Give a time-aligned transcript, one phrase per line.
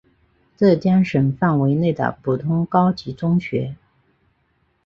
[0.57, 3.75] 浙江省范围内的普通高级中学。